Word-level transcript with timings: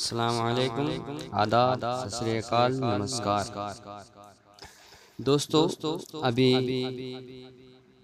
السلام 0.00 0.40
علیکم. 0.40 0.86
آداب 1.32 1.84
اکال 1.84 2.72
نمسکار. 2.74 3.44
دوستو 5.18 5.66
ابھی 6.22 6.50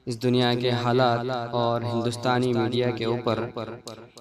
اس 0.07 0.23
دنیا 0.23 0.53
کے 0.55 0.71
حالات 0.83 1.55
اور 1.55 1.83
ہندوستانی 1.83 2.53
میڈیا 2.53 2.91
کے 2.91 3.05
اوپر 3.05 3.43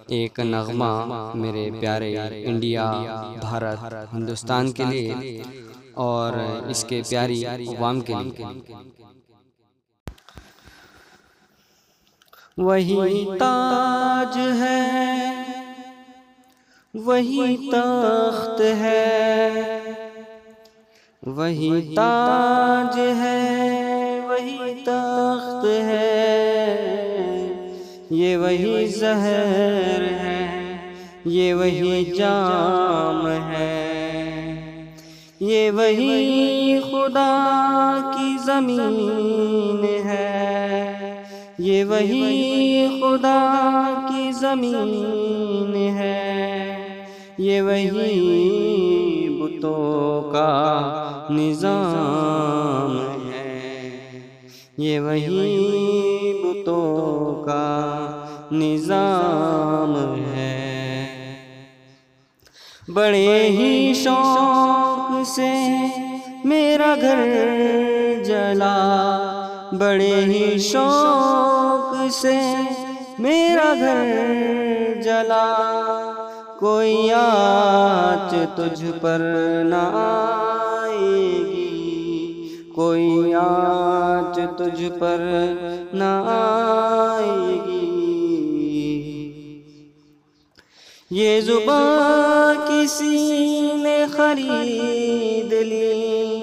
ایک 0.07 0.39
نغمہ 0.39 0.93
میرے 1.35 1.69
پیارے 1.79 2.15
انڈیا 2.46 2.91
بھارت 3.41 4.14
ہندوستان 4.14 4.71
کے 4.71 4.86
لیے 4.86 5.42
اور 6.07 6.34
اس 6.70 6.84
کے 6.89 7.02
پیاری 7.10 7.46
عوام 7.46 8.02
کے 8.02 8.14
لیے۔ 8.23 8.46
وہی 12.57 13.26
تاج 13.39 14.38
ہے 14.60 15.34
وہی 17.04 17.70
تخت 17.71 18.61
ہے۔ 18.61 19.50
وہی 21.25 21.93
تاج 21.96 23.00
ہے۔ 23.00 24.19
وہی 24.28 24.74
تخت 24.83 25.66
ہے۔ 25.66 26.36
یہ 28.10 28.38
وہی 28.38 28.88
زہر 28.88 30.02
ہے۔ 30.02 30.78
یہ 31.25 31.54
وہی 31.54 32.05
جام 32.17 33.27
ہے۔ 33.27 33.91
یہ 35.39 35.72
وہی 35.72 36.80
خدا 36.91 38.11
کی 38.17 38.38
زمین 38.45 40.05
ہے۔ 40.05 41.16
یہ 41.59 41.86
وہی 41.86 42.88
خدا 43.02 43.83
کی 44.08 44.31
زمین 44.31 45.97
ہے۔ 45.97 46.25
یہ 47.45 47.61
وہی 47.61 49.38
بتوں 49.41 50.31
کا 50.31 50.49
نظام 51.29 53.31
ہے۔ 53.31 53.89
یہ 54.77 54.99
وہی 54.99 56.41
بتوں 56.43 57.43
کا 57.43 58.05
نظام 58.52 60.23
ہے۔ 60.33 60.95
بڑے 62.93 63.49
ہی 63.49 63.93
شوق 63.93 65.27
سے 65.27 65.53
میرا 66.45 66.95
گھر 67.02 67.23
جلا۔ 68.23 68.77
بڑے 69.80 70.25
ہی 70.25 70.57
شوق 70.57 72.13
سے 72.13 72.39
میرا 73.19 73.73
گھر 73.80 75.02
جلا۔ 75.02 75.71
کوئی 76.66 77.11
آج 77.11 78.35
تجھ 78.55 78.85
پر 79.02 79.19
نہ 79.66 79.89
آئے 79.94 81.27
گی۔ 81.30 82.47
کوئی 82.75 83.33
آج 83.33 84.39
تجھ 84.58 84.83
پر 84.99 85.17
نہ 85.93 86.23
آئے 86.27 87.58
گی۔ 87.67 88.02
یہ 91.11 91.41
زبان 91.41 92.67
کسی 92.67 93.61
نے 93.73 94.05
خرید 94.11 95.53
لی۔ 95.53 96.39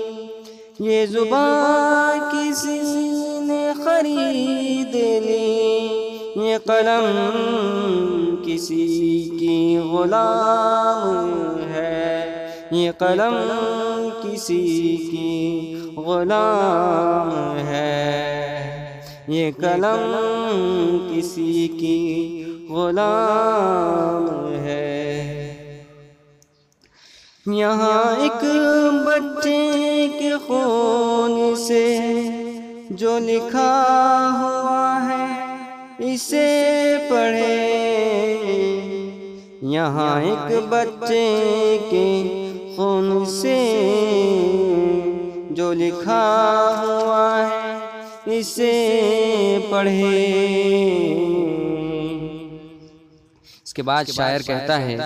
یہ 0.81 1.07
زبان 1.07 2.19
کسی 2.33 2.81
نے 3.41 3.73
خرید 3.85 4.95
لی۔ 4.95 5.89
یہ 6.37 6.59
قلم 6.65 7.29
کسی 8.47 9.31
کی 9.41 9.79
غلام 9.93 11.57
ہے۔ 11.73 12.29
یہ 12.71 12.91
قلم 12.99 13.37
کسی 14.23 14.97
کی 14.97 15.75
غلام 15.97 17.59
ہے۔ 17.67 18.33
یہ 19.29 19.51
قلم 19.57 20.17
کسی 21.11 21.69
کی 21.69 22.45
غلام 22.71 24.53
ہے۔ 24.53 24.93
یہاں 27.47 28.21
ایک 28.21 28.45
بچے 29.07 30.09
کے 30.19 30.31
خون 30.47 31.57
سے 31.57 31.99
جو 32.91 33.19
لکھا 33.19 33.73
ہوا 34.41 35.09
ہے، 35.09 35.27
اسے 35.99 36.97
پڑھے 37.11 37.83
یہاں 39.63 40.21
ایک 40.21 40.63
بچے 40.69 41.79
کے 41.91 42.07
خون 42.77 43.27
سے 43.27 43.59
جو 45.51 45.73
لکھا 45.73 46.23
ہوا 46.83 47.49
ہے 47.49 48.39
اسے 48.39 48.73
پڑھے۔ 49.71 50.13
اس 53.65 53.75
کے 53.75 53.83
بعد 53.83 54.05
شاعر 54.05 54.41
کہتا 54.41 54.81
ہے 54.81 54.97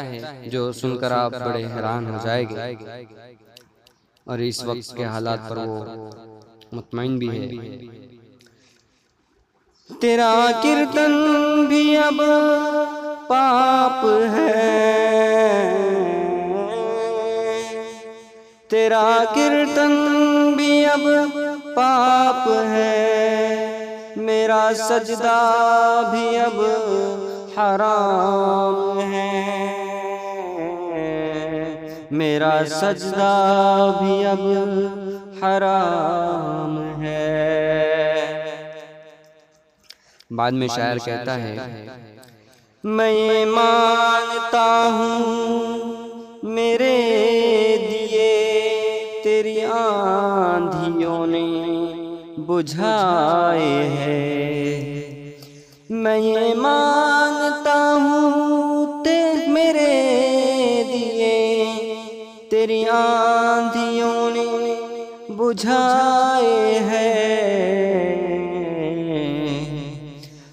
جو 0.47 0.72
سن 0.72 0.97
کر 0.99 1.11
آپ 1.11 1.33
بڑے 1.47 1.65
حیران 1.65 2.06
ہو 2.06 2.19
جائے 2.22 2.45
گے۔ 2.50 2.75
اور 4.27 4.39
اس 4.39 4.65
وقت 4.65 4.97
کے 4.97 5.05
حالات 5.05 5.49
پر 5.49 5.56
وہ 5.56 5.84
مطمئن 6.72 7.19
بھی 7.19 7.31
ہے۔ 7.31 7.49
تیرا 10.00 10.50
کیرتن 10.62 11.12
بھی 11.69 11.97
اب 11.97 12.21
پاپ 13.28 14.05
تیرا 18.97 19.25
کیرتن 19.34 20.53
بھی 20.57 20.87
اب 20.87 21.01
پاپ 21.75 22.49
ہے۔ 22.49 24.12
میرا 24.17 24.71
سجدہ 24.75 26.03
بھی 26.11 26.39
اب 26.39 26.61
حرام 27.59 29.01
ہے۔ 29.12 29.57
میرا 32.11 32.61
سجدہ 32.71 33.93
بھی 33.99 34.27
اب 34.27 34.41
حرام 35.45 37.03
ہے۔ 37.03 37.43
بعد 40.31 40.51
میں 40.51 40.69
شاعر 40.69 40.97
کہتا 41.05 41.34
ہے، 41.34 41.57
میں 42.84 43.45
مانتا 43.45 43.96
بجھائے 52.56 53.89
ہیں۔ 53.89 55.33
میں 55.91 56.19
یہ 56.19 56.55
مانتا 56.55 57.75
ہوں، 57.97 59.05
تے 59.05 59.19
میرے 59.49 60.83
دیے 60.93 61.37
تیری 62.50 62.84
آندھیوں 62.89 64.31
نے 64.31 64.75
بجھائے 65.28 66.78
ہیں۔ 66.78 67.37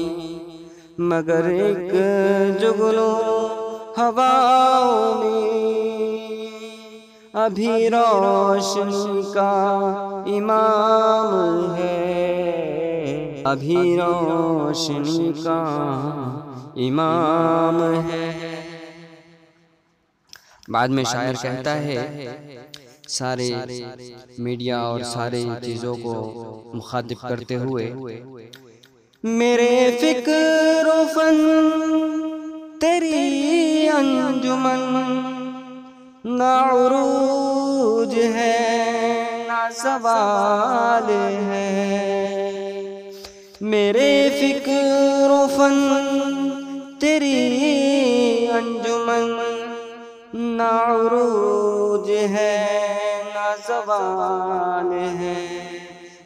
مگر 0.98 1.44
ایک 1.44 1.92
جگنو 2.60 3.43
ہواؤں 3.98 5.24
میں 5.24 6.46
ابھی 7.32 7.90
روشنی 7.90 9.22
کا 9.34 9.52
امام 10.26 11.74
ہے۔ 11.74 13.42
ابھی 13.44 13.96
روشنی 13.96 15.32
کا 15.44 15.60
امام 16.76 18.08
ہے۔ 18.10 18.30
بعد 20.68 20.88
میں 20.88 21.04
شاعر 21.04 21.34
کہتا 21.42 21.74
ہے، 21.74 22.26
سارے 23.08 23.50
میڈیا 24.38 24.80
اور 24.80 25.00
سارے 25.00 25.44
چیزوں 25.64 25.96
کو 26.02 26.14
مخاطب 26.74 27.28
کرتے 27.28 27.56
ہوئے، 27.56 27.94
میرے 29.22 29.98
فکر 30.00 30.86
و 30.86 31.02
فن 31.14 31.38
تیری 32.80 33.88
انجمن 33.88 34.82
نہ 36.24 36.52
عروج 36.72 38.14
ہے 38.18 38.56
نہ 39.48 39.68
سوال 39.74 41.10
ہے۔ 41.50 41.70
میرے 43.60 44.28
فکر 44.40 45.30
و 45.30 45.46
فن 45.56 45.78
تیری 47.00 48.48
انجمن 48.52 49.30
نہ 50.34 50.62
عروج 50.62 52.10
ہے 52.10 52.66
نہ 53.34 53.54
زوال 53.68 54.92
ہے۔ 54.92 55.60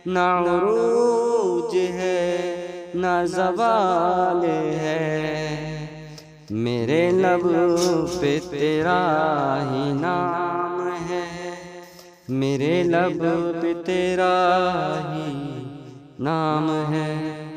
نہ 0.07 0.19
عروج 0.19 1.77
ہے 1.77 2.57
نہ 2.95 3.25
زوال 3.27 4.45
ہے۔ 4.51 5.68
میرے 6.51 7.11
لب 7.11 7.47
پہ 8.21 8.39
تیرا 8.51 9.01
ہی 9.63 9.93
نام 9.93 10.89
ہے۔ 11.11 11.55
میرے 12.29 12.83
لب 12.83 13.25
پہ 13.63 13.73
تیرا 13.87 14.35
ہی 15.11 15.65
نام 16.19 16.93
ہے۔ 16.93 17.48